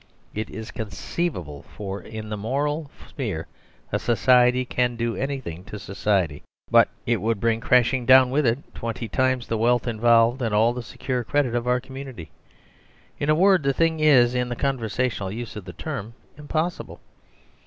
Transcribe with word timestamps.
It 0.33 0.49
is 0.49 0.71
conceivable, 0.71 1.61
for, 1.61 2.01
in 2.01 2.29
the 2.29 2.35
moral 2.35 2.89
sphere, 3.07 3.45
society 3.95 4.65
can 4.65 4.95
do 4.95 5.15
anything 5.15 5.63
to 5.65 5.77
society; 5.77 6.41
but 6.71 6.89
it 7.05 7.21
would 7.21 7.39
bring 7.39 7.59
crashing 7.59 8.07
down 8.07 8.31
with 8.31 8.43
it 8.47 8.57
twenty 8.73 9.07
times 9.07 9.45
the 9.45 9.59
wealth 9.59 9.87
involved 9.87 10.41
and 10.41 10.55
all 10.55 10.73
the 10.73 10.81
secure 10.81 11.23
credit 11.23 11.53
of 11.53 11.67
our 11.67 11.79
com 11.79 11.97
munity. 11.97 12.29
In 13.19 13.29
a 13.29 13.35
word, 13.35 13.61
the 13.61 13.73
thing 13.73 13.99
is, 13.99 14.33
in 14.33 14.49
the 14.49 14.55
conversa 14.55 15.05
tional 15.05 15.31
use 15.31 15.55
of 15.55 15.65
that 15.65 15.77
term, 15.77 16.15
impossible. 16.35 16.99